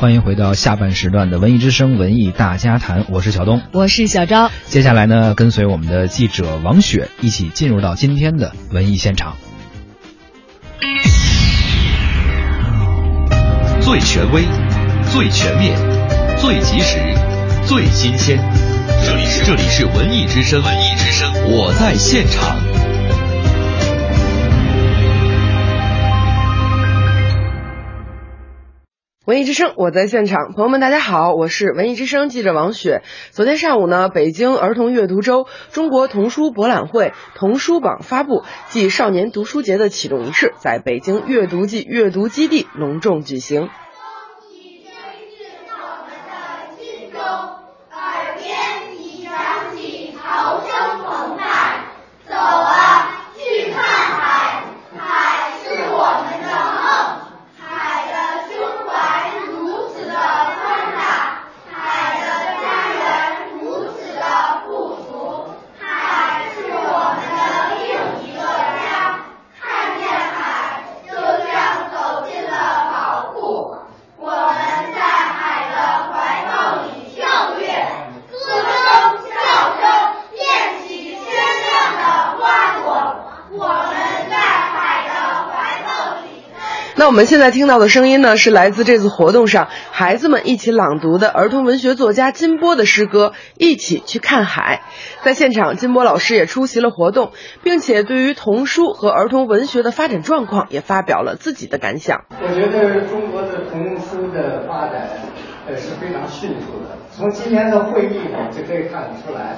[0.00, 4.50] 欢迎回到下半时段的《文艺之声·文艺大家谈》，我是小东，我是小昭。
[4.64, 9.36] 接下来呢，跟随我们的记者王雪一起进入到今天的文艺现场。
[13.82, 14.42] 最权威、
[15.12, 15.78] 最全面、
[16.38, 16.96] 最及时、
[17.66, 18.38] 最新鲜，
[19.04, 22.69] 这里是这里是文艺之声，文艺之声，我在现场。
[29.30, 30.52] 文艺之声，我在现场。
[30.54, 33.02] 朋友们，大家好，我是文艺之声记者王雪。
[33.30, 43.68] 昨天上午呢，北京儿童阅读周、中国童书博览会童书榜发布暨少年读书节的启动仪式，在北京阅读季阅读基地隆重举行。
[87.00, 94.82] 那我们现在听到的声音呢，是来自这次活动上孩子们一起朗读的儿童文学作家金波的诗歌《一起去看海》。
[95.24, 102.26] 在现场，金波老师也出席了活动，并且对于童书和儿童文学的发展状况也发表了自己的感想。
[102.38, 105.08] 我觉得中国的童书的发展
[105.66, 109.56] 呃是非常迅速的，从今天的会议呢就可以看得出来，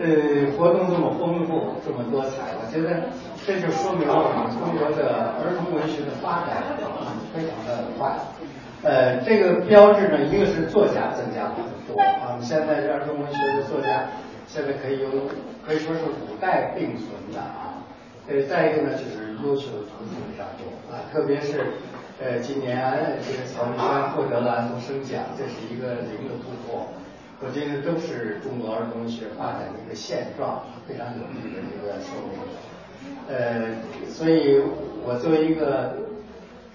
[0.00, 3.04] 呃，活动这么丰富，这么多彩，我觉得。
[3.44, 6.62] 这就说明了我们中国的儿童文学的发展
[7.34, 8.14] 非常的快。
[8.82, 14.06] 呃，这个标志呢，一个是作家增加了很多啊，现在这儿童文学的作家
[14.46, 15.08] 现在可以有
[15.66, 17.82] 可以说是五代并存的啊。
[18.26, 21.78] 呃，再一个呢，就是优秀的图书非常多啊，特别是
[22.22, 22.78] 呃今年
[23.26, 26.86] 这个曹文轩获得了安徒生奖，这是一个零的突破。
[27.42, 32.38] 我觉得都是中国儿童文学发展的一个现状，非常有力的一个说明。
[33.28, 33.62] 呃，
[34.08, 34.60] 所以
[35.04, 35.94] 我作为一个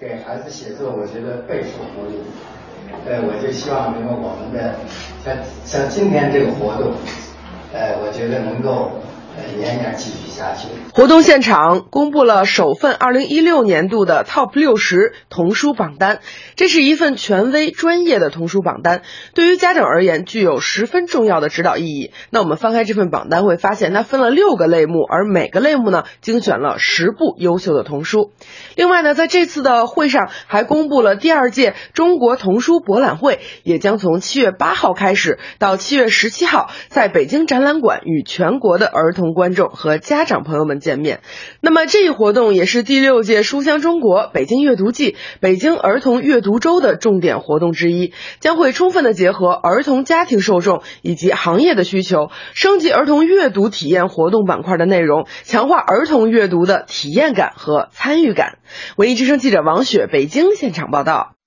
[0.00, 2.18] 给孩子写作，我觉得备受鼓励。
[3.06, 4.74] 呃，我就希望能够我们的
[5.24, 6.92] 像像今天这个活动，
[7.72, 8.92] 呃，我觉得能够。
[9.56, 10.68] 年年继续下去。
[10.94, 16.20] 活动现场公布了首份二零一六年度的 TOP 六十童书榜单，
[16.56, 19.02] 这是一份权威专业的童书榜单，
[19.34, 22.12] 对于家长而言具有十分重要的指导意义。
[22.30, 28.32] 那我们翻开这份榜单会发现，它分了六个类目，而每个类目呢精选了十部优秀的童书。
[28.74, 39.28] 另外呢，在这次的会上还公布了第二届中国童书博览会，也将从七月八号开始到七月十七号，在北京展览馆与全国的儿童。
[39.34, 41.22] 观众和和家长朋友们见面，
[41.62, 58.58] 那么这一活动也是第六届书香中国北京阅读季、北京儿童阅读周的重点活动之一，将会充分的结合儿童家庭受众以及行业的需求，升级儿童阅读体验活动板块的内容，强化儿童阅读的体验感和参与感。
[58.96, 61.37] 文艺之声记者王雪北京现场报道。